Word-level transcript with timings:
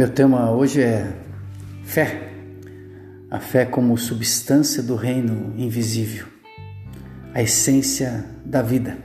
Meu 0.00 0.08
tema 0.08 0.50
hoje 0.50 0.80
é 0.80 1.14
fé. 1.84 2.32
A 3.30 3.38
fé 3.38 3.66
como 3.66 3.98
substância 3.98 4.82
do 4.82 4.96
reino 4.96 5.52
invisível, 5.58 6.24
a 7.34 7.42
essência 7.42 8.24
da 8.42 8.62
vida. 8.62 8.96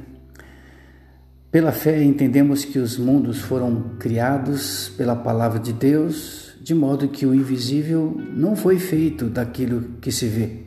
Pela 1.52 1.73
fé 1.73 2.02
entendemos 2.02 2.64
que 2.64 2.80
os 2.80 2.98
mundos 2.98 3.42
foram 3.42 3.98
criados 4.00 4.88
pela 4.96 5.18
palavra 5.18 5.60
de 5.60 5.73
Deus, 5.73 6.55
de 6.62 6.73
modo 6.73 7.09
que 7.09 7.26
o 7.26 7.36
invisível 7.36 8.18
não 8.34 8.55
foi 8.55 8.80
feito 8.80 9.26
daquilo 9.26 9.98
que 10.00 10.14
se 10.14 10.27
vê, 10.27 10.62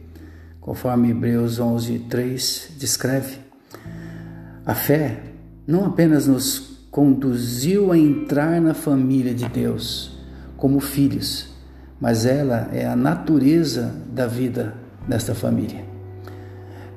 conforme 0.60 1.08
Hebreus 1.08 1.58
11, 1.58 2.00
3 2.00 2.72
descreve. 2.76 3.38
A 4.66 4.74
fé 4.74 5.22
não 5.66 5.86
apenas 5.86 6.26
nos 6.26 6.84
conduziu 6.90 7.92
a 7.92 7.96
entrar 7.96 8.60
na 8.60 8.74
família 8.74 9.32
de 9.32 9.48
Deus, 9.48 10.17
como 10.58 10.80
filhos, 10.80 11.48
mas 11.98 12.26
ela 12.26 12.68
é 12.72 12.84
a 12.84 12.94
natureza 12.94 13.94
da 14.12 14.26
vida 14.26 14.74
desta 15.08 15.34
família. 15.34 15.84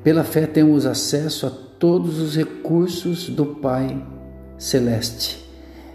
Pela 0.03 0.23
fé 0.23 0.45
temos 0.45 0.85
acesso 0.85 1.47
a 1.47 1.49
todos 1.49 2.19
os 2.19 2.35
recursos 2.35 3.29
do 3.29 3.45
Pai 3.45 4.05
Celeste 4.57 5.47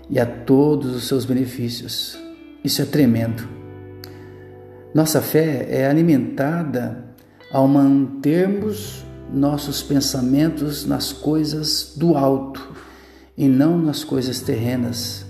e 0.08 0.18
a 0.18 0.24
todos 0.24 0.94
os 0.94 1.06
seus 1.06 1.24
benefícios. 1.24 2.18
Isso 2.64 2.80
é 2.80 2.84
tremendo. 2.84 3.46
Nossa 4.94 5.20
fé 5.20 5.66
é 5.68 5.86
alimentada 5.86 7.04
ao 7.52 7.66
mantermos 7.68 9.04
nossos 9.32 9.82
pensamentos 9.82 10.86
nas 10.86 11.12
coisas 11.12 11.94
do 11.96 12.16
alto 12.16 12.74
e 13.36 13.48
não 13.48 13.76
nas 13.76 14.04
coisas 14.04 14.40
terrenas 14.40 15.25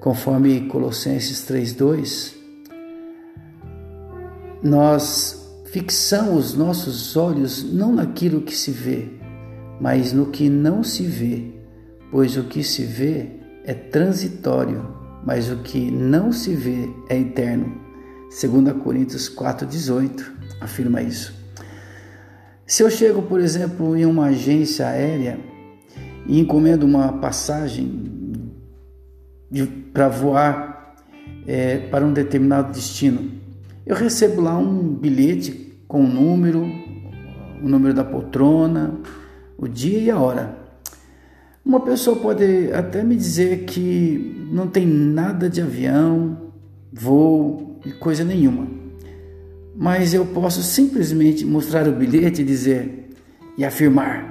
Conforme 0.00 0.68
Colossenses 0.68 1.44
3:2, 1.44 2.34
nós 4.62 5.62
fixamos 5.66 6.54
nossos 6.54 7.16
olhos 7.16 7.64
não 7.72 7.92
naquilo 7.92 8.40
que 8.40 8.54
se 8.54 8.70
vê, 8.70 9.08
mas 9.80 10.12
no 10.12 10.26
que 10.26 10.48
não 10.48 10.82
se 10.82 11.04
vê, 11.04 11.52
pois 12.10 12.36
o 12.36 12.44
que 12.44 12.62
se 12.62 12.84
vê 12.84 13.28
é 13.64 13.74
transitório, 13.74 14.96
mas 15.24 15.50
o 15.50 15.56
que 15.58 15.90
não 15.90 16.32
se 16.32 16.54
vê 16.54 16.88
é 17.08 17.18
eterno. 17.18 17.80
2 18.30 18.82
Coríntios 18.82 19.28
4,18 19.28 20.24
afirma 20.60 21.02
isso. 21.02 21.34
Se 22.66 22.82
eu 22.82 22.90
chego, 22.90 23.22
por 23.22 23.40
exemplo, 23.40 23.96
em 23.96 24.04
uma 24.04 24.26
agência 24.26 24.86
aérea 24.86 25.40
e 26.26 26.38
encomendo 26.38 26.84
uma 26.84 27.14
passagem 27.14 28.27
para 29.92 30.08
voar 30.08 30.96
é, 31.46 31.78
para 31.78 32.04
um 32.04 32.12
determinado 32.12 32.72
destino. 32.72 33.30
Eu 33.86 33.96
recebo 33.96 34.42
lá 34.42 34.56
um 34.58 34.94
bilhete 34.94 35.78
com 35.88 36.04
o 36.04 36.06
número, 36.06 36.62
o 37.62 37.68
número 37.68 37.94
da 37.94 38.04
poltrona, 38.04 39.00
o 39.56 39.66
dia 39.66 39.98
e 39.98 40.10
a 40.10 40.18
hora. 40.18 40.58
Uma 41.64 41.80
pessoa 41.80 42.16
pode 42.16 42.72
até 42.72 43.02
me 43.02 43.16
dizer 43.16 43.64
que 43.64 44.46
não 44.52 44.66
tem 44.66 44.86
nada 44.86 45.48
de 45.48 45.60
avião, 45.62 46.52
voo 46.92 47.80
e 47.84 47.92
coisa 47.92 48.24
nenhuma. 48.24 48.66
Mas 49.74 50.12
eu 50.12 50.26
posso 50.26 50.62
simplesmente 50.62 51.44
mostrar 51.44 51.88
o 51.88 51.92
bilhete 51.92 52.42
e 52.42 52.44
dizer 52.44 53.10
e 53.56 53.64
afirmar: 53.64 54.24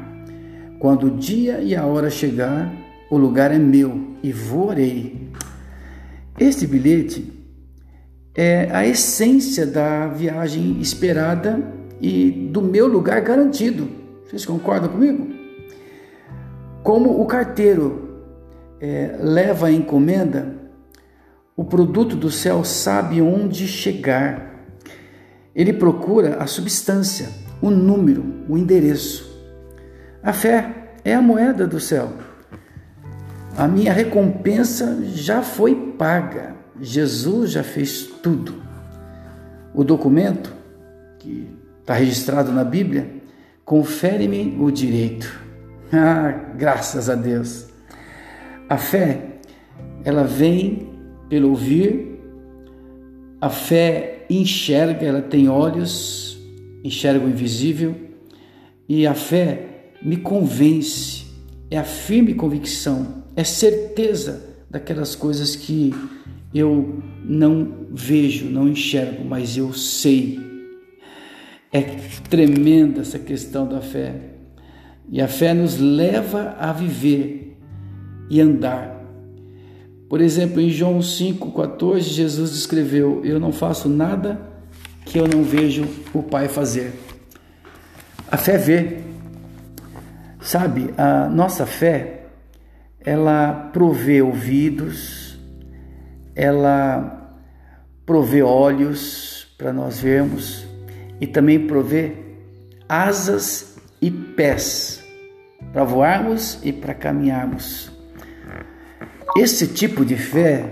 quando 0.80 1.08
o 1.08 1.12
dia 1.12 1.62
e 1.62 1.76
a 1.76 1.86
hora 1.86 2.10
chegar, 2.10 2.72
o 3.09 3.17
lugar 3.17 3.52
é 3.52 3.58
meu 3.58 4.16
e 4.22 4.31
voarei. 4.31 5.30
Este 6.39 6.67
bilhete 6.67 7.33
é 8.36 8.70
a 8.71 8.86
essência 8.86 9.65
da 9.65 10.08
viagem 10.08 10.80
esperada 10.80 11.59
e 11.99 12.49
do 12.52 12.61
meu 12.61 12.87
lugar 12.87 13.21
garantido. 13.21 13.89
Vocês 14.26 14.45
concordam 14.45 14.89
comigo? 14.89 15.27
Como 16.83 17.21
o 17.21 17.26
carteiro 17.26 18.21
é, 18.80 19.17
leva 19.20 19.67
a 19.67 19.71
encomenda, 19.71 20.55
o 21.55 21.64
produto 21.65 22.15
do 22.15 22.30
céu 22.30 22.64
sabe 22.64 23.21
onde 23.21 23.67
chegar. 23.67 24.65
Ele 25.55 25.73
procura 25.73 26.36
a 26.36 26.45
substância, 26.45 27.30
o 27.59 27.71
número, 27.71 28.23
o 28.48 28.58
endereço. 28.58 29.26
A 30.21 30.32
fé 30.32 30.92
é 31.03 31.15
a 31.15 31.21
moeda 31.21 31.65
do 31.65 31.80
céu 31.80 32.14
a 33.58 33.68
minha 33.68 33.92
recompensa 33.92 35.04
já 35.16 35.42
foi 35.42 35.76
paga. 35.98 36.56
Jesus 36.80 37.52
já 37.52 37.64
fez 37.64 38.04
tudo. 38.22 38.62
O 39.73 39.84
documento 39.84 40.54
que 41.18 41.50
está 41.82 41.95
registrado 41.95 42.52
na 42.52 42.64
Bíblia 42.64 43.10
confere-me 43.66 44.56
o 44.60 44.72
direito. 44.72 45.48
Ah, 45.90 46.52
graças 46.58 47.10
a 47.10 47.16
Deus. 47.16 47.68
A 48.68 48.78
fé, 48.78 49.38
ela 50.04 50.26
vem 50.26 50.89
pelo 51.30 51.48
ouvir. 51.52 52.20
A 53.39 53.50
fé 53.50 54.26
enxerga, 54.30 55.06
ela 55.06 55.22
tem 55.22 55.48
olhos, 55.48 56.38
enxerga 56.84 57.26
o 57.26 57.30
invisível. 57.30 57.95
E 58.89 59.08
a 59.08 59.14
fé 59.14 59.92
me 60.02 60.18
convence, 60.18 61.27
é 61.70 61.78
a 61.78 61.83
firme 61.83 62.33
convicção 62.33 63.23
é 63.38 63.44
certeza 63.44 64.44
daquelas 64.67 65.16
coisas 65.16 65.55
que 65.55 65.94
eu 66.54 67.04
não 67.23 67.86
vejo, 67.92 68.50
não 68.50 68.67
enxergo, 68.67 69.23
mas 69.23 69.55
eu 69.55 69.72
sei. 69.73 70.39
É 71.72 71.82
tremenda 72.30 73.02
essa 73.02 73.20
questão 73.20 73.67
da 73.67 73.80
fé. 73.80 74.16
E 75.08 75.22
a 75.22 75.27
fé 75.27 75.54
nos 75.54 75.77
leva 75.77 76.56
a 76.60 76.73
viver 76.73 77.58
e 78.27 78.42
andar. 78.42 79.06
Por 80.10 80.20
exemplo, 80.20 80.60
em 80.60 80.72
João 80.72 80.98
5,14, 80.98 82.00
Jesus 82.00 82.56
escreveu: 82.56 83.22
Eu 83.23 83.39
não 83.39 83.52
faço 83.52 83.88
nada 83.88 84.42
que 85.06 85.20
eu 85.20 85.27
não 85.27 85.44
vejo 85.44 85.86
o 86.11 86.23
Pai 86.23 86.48
fazer. 86.48 86.94
A 88.32 88.38
fé 88.38 88.58
vê. 88.58 89.07
Sabe, 90.47 90.93
a 90.97 91.27
nossa 91.27 91.65
fé 91.65 92.21
ela 93.02 93.69
provê 93.73 94.21
ouvidos, 94.21 95.37
ela 96.33 97.37
provê 98.05 98.41
olhos 98.41 99.53
para 99.58 99.73
nós 99.73 99.99
vermos 99.99 100.65
e 101.19 101.27
também 101.27 101.67
provê 101.67 102.13
asas 102.87 103.75
e 104.02 104.09
pés 104.09 105.03
para 105.73 105.83
voarmos 105.83 106.59
e 106.64 106.71
para 106.71 106.93
caminharmos. 106.93 107.91
Esse 109.37 109.67
tipo 109.67 110.05
de 110.05 110.15
fé, 110.15 110.65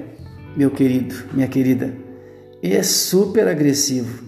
meu 0.55 0.71
querido, 0.71 1.15
minha 1.33 1.49
querida, 1.49 1.93
é 2.63 2.81
super 2.81 3.45
agressivo, 3.45 4.23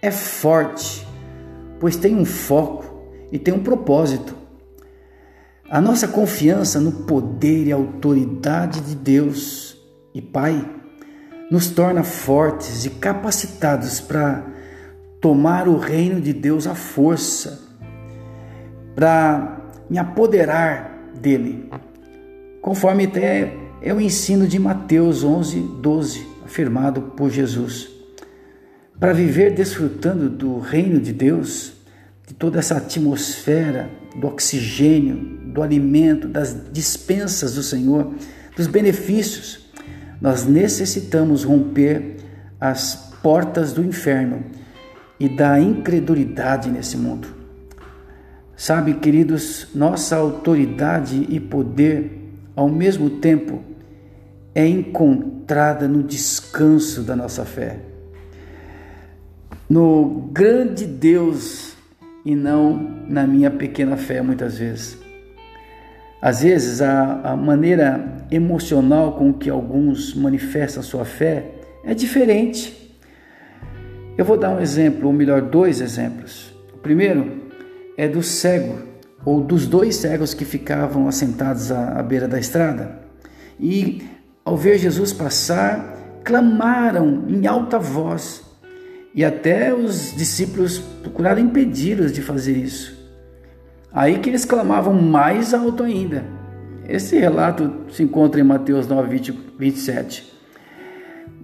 é 0.00 0.12
forte, 0.12 1.04
pois 1.80 1.96
tem 1.96 2.14
um 2.14 2.24
foco 2.24 3.02
e 3.32 3.40
tem 3.40 3.52
um 3.52 3.64
propósito. 3.64 4.46
A 5.70 5.82
nossa 5.82 6.08
confiança 6.08 6.80
no 6.80 6.90
poder 7.04 7.66
e 7.66 7.72
autoridade 7.72 8.80
de 8.80 8.94
Deus 8.94 9.76
e 10.14 10.22
Pai 10.22 10.66
nos 11.50 11.68
torna 11.68 12.02
fortes 12.02 12.86
e 12.86 12.90
capacitados 12.90 14.00
para 14.00 14.46
tomar 15.20 15.68
o 15.68 15.76
reino 15.76 16.22
de 16.22 16.32
Deus 16.32 16.66
à 16.66 16.74
força, 16.74 17.60
para 18.94 19.70
me 19.90 19.98
apoderar 19.98 21.12
dele, 21.20 21.70
conforme 22.62 23.04
até 23.04 23.54
é 23.82 23.92
o 23.92 24.00
ensino 24.00 24.46
de 24.46 24.58
Mateus 24.58 25.22
11, 25.22 25.60
12, 25.82 26.26
afirmado 26.46 27.02
por 27.14 27.28
Jesus. 27.28 27.90
Para 28.98 29.12
viver 29.12 29.54
desfrutando 29.54 30.30
do 30.30 30.58
reino 30.60 30.98
de 30.98 31.12
Deus, 31.12 31.77
de 32.28 32.34
toda 32.34 32.58
essa 32.58 32.76
atmosfera, 32.76 33.88
do 34.14 34.26
oxigênio, 34.26 35.16
do 35.46 35.62
alimento, 35.62 36.28
das 36.28 36.54
dispensas 36.70 37.54
do 37.54 37.62
Senhor, 37.62 38.12
dos 38.54 38.66
benefícios, 38.66 39.70
nós 40.20 40.44
necessitamos 40.44 41.42
romper 41.42 42.16
as 42.60 43.14
portas 43.22 43.72
do 43.72 43.82
inferno 43.82 44.44
e 45.18 45.26
da 45.26 45.58
incredulidade 45.58 46.68
nesse 46.68 46.98
mundo. 46.98 47.28
Sabe, 48.54 48.94
queridos, 48.94 49.68
nossa 49.74 50.16
autoridade 50.16 51.26
e 51.30 51.40
poder, 51.40 52.30
ao 52.54 52.68
mesmo 52.68 53.08
tempo, 53.08 53.62
é 54.54 54.66
encontrada 54.66 55.88
no 55.88 56.02
descanso 56.02 57.02
da 57.02 57.16
nossa 57.16 57.46
fé, 57.46 57.80
no 59.70 60.28
grande 60.30 60.84
Deus 60.84 61.77
e 62.28 62.36
não 62.36 63.06
na 63.08 63.26
minha 63.26 63.50
pequena 63.50 63.96
fé 63.96 64.20
muitas 64.20 64.58
vezes. 64.58 64.98
Às 66.20 66.42
vezes, 66.42 66.82
a, 66.82 67.22
a 67.22 67.34
maneira 67.34 68.26
emocional 68.30 69.14
com 69.14 69.32
que 69.32 69.48
alguns 69.48 70.12
manifestam 70.14 70.82
sua 70.82 71.06
fé 71.06 71.52
é 71.82 71.94
diferente. 71.94 73.00
Eu 74.18 74.26
vou 74.26 74.36
dar 74.36 74.50
um 74.50 74.60
exemplo, 74.60 75.06
ou 75.06 75.12
melhor, 75.12 75.40
dois 75.40 75.80
exemplos. 75.80 76.54
O 76.74 76.76
primeiro 76.76 77.48
é 77.96 78.06
do 78.06 78.22
cego, 78.22 78.78
ou 79.24 79.40
dos 79.40 79.66
dois 79.66 79.96
cegos 79.96 80.34
que 80.34 80.44
ficavam 80.44 81.08
assentados 81.08 81.72
à, 81.72 81.98
à 81.98 82.02
beira 82.02 82.28
da 82.28 82.38
estrada. 82.38 83.00
E, 83.58 84.02
ao 84.44 84.54
ver 84.54 84.76
Jesus 84.76 85.14
passar, 85.14 86.20
clamaram 86.22 87.24
em 87.26 87.46
alta 87.46 87.78
voz. 87.78 88.44
E 89.18 89.24
até 89.24 89.74
os 89.74 90.14
discípulos 90.16 90.78
procuraram 90.78 91.40
impedi-los 91.40 92.12
de 92.12 92.22
fazer 92.22 92.56
isso. 92.56 92.96
Aí 93.92 94.20
que 94.20 94.30
eles 94.30 94.44
clamavam 94.44 94.94
mais 94.94 95.52
alto 95.52 95.82
ainda. 95.82 96.24
Esse 96.88 97.18
relato 97.18 97.68
se 97.90 98.04
encontra 98.04 98.40
em 98.40 98.44
Mateus 98.44 98.86
9, 98.86 99.08
20, 99.08 99.32
27. 99.58 100.32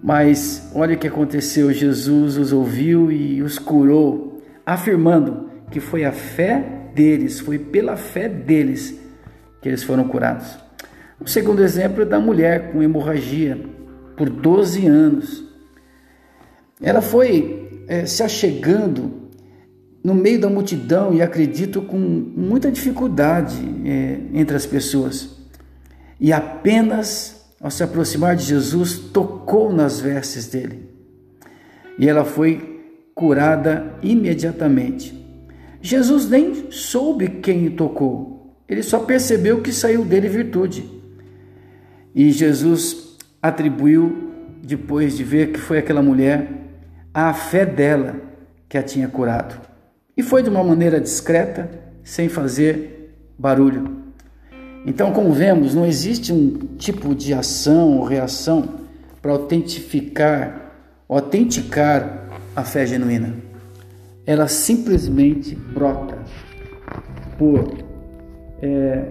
Mas 0.00 0.70
olha 0.72 0.94
o 0.94 0.96
que 0.96 1.08
aconteceu: 1.08 1.72
Jesus 1.72 2.36
os 2.36 2.52
ouviu 2.52 3.10
e 3.10 3.42
os 3.42 3.58
curou, 3.58 4.40
afirmando 4.64 5.50
que 5.68 5.80
foi 5.80 6.04
a 6.04 6.12
fé 6.12 6.90
deles, 6.94 7.40
foi 7.40 7.58
pela 7.58 7.96
fé 7.96 8.28
deles 8.28 8.96
que 9.60 9.68
eles 9.68 9.82
foram 9.82 10.06
curados. 10.06 10.56
O 11.18 11.26
segundo 11.28 11.60
exemplo 11.60 12.02
é 12.02 12.06
da 12.06 12.20
mulher 12.20 12.70
com 12.70 12.84
hemorragia 12.84 13.58
por 14.16 14.30
12 14.30 14.86
anos. 14.86 15.42
Ela 16.80 17.00
foi 17.00 17.63
é, 17.88 18.06
se 18.06 18.22
achegando 18.22 19.24
no 20.02 20.14
meio 20.14 20.40
da 20.40 20.50
multidão 20.50 21.14
e 21.14 21.22
acredito 21.22 21.82
com 21.82 21.98
muita 21.98 22.70
dificuldade 22.70 23.56
é, 23.84 24.18
entre 24.32 24.56
as 24.56 24.66
pessoas. 24.66 25.36
E 26.20 26.32
apenas 26.32 27.44
ao 27.64 27.70
se 27.70 27.82
aproximar 27.82 28.36
de 28.36 28.44
Jesus, 28.44 28.98
tocou 28.98 29.72
nas 29.72 29.98
vestes 29.98 30.48
dele. 30.48 30.86
E 31.98 32.06
ela 32.06 32.22
foi 32.22 32.82
curada 33.14 33.94
imediatamente. 34.02 35.18
Jesus 35.80 36.28
nem 36.28 36.70
soube 36.70 37.26
quem 37.40 37.70
tocou, 37.70 38.54
ele 38.68 38.82
só 38.82 38.98
percebeu 38.98 39.62
que 39.62 39.72
saiu 39.72 40.04
dele 40.04 40.28
virtude. 40.28 40.84
E 42.14 42.30
Jesus 42.30 43.16
atribuiu, 43.40 44.30
depois 44.62 45.16
de 45.16 45.24
ver 45.24 45.50
que 45.52 45.58
foi 45.58 45.78
aquela 45.78 46.02
mulher, 46.02 46.63
a 47.14 47.32
fé 47.32 47.64
dela 47.64 48.16
que 48.68 48.76
a 48.76 48.82
tinha 48.82 49.06
curado. 49.06 49.54
E 50.16 50.22
foi 50.22 50.42
de 50.42 50.50
uma 50.50 50.64
maneira 50.64 51.00
discreta, 51.00 51.70
sem 52.02 52.28
fazer 52.28 53.16
barulho. 53.38 54.02
Então, 54.84 55.12
como 55.12 55.32
vemos, 55.32 55.74
não 55.74 55.86
existe 55.86 56.32
um 56.32 56.76
tipo 56.76 57.14
de 57.14 57.32
ação 57.32 57.98
ou 57.98 58.04
reação 58.04 58.80
para 59.22 59.30
autentificar, 59.30 60.72
autenticar 61.08 62.28
a 62.54 62.64
fé 62.64 62.84
genuína. 62.84 63.34
Ela 64.26 64.48
simplesmente 64.48 65.54
brota 65.54 66.18
por 67.38 67.72
é, 68.60 69.04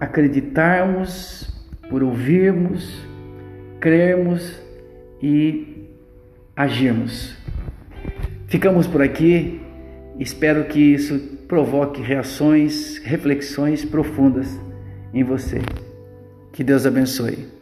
acreditarmos, 0.00 1.48
por 1.88 2.02
ouvirmos, 2.02 2.88
crermos 3.80 4.50
e 5.22 5.73
agirmos. 6.56 7.36
Ficamos 8.46 8.86
por 8.86 9.02
aqui. 9.02 9.60
Espero 10.18 10.64
que 10.64 10.78
isso 10.78 11.18
provoque 11.48 12.00
reações, 12.00 12.98
reflexões 12.98 13.84
profundas 13.84 14.48
em 15.12 15.24
você. 15.24 15.60
Que 16.52 16.62
Deus 16.62 16.86
abençoe. 16.86 17.53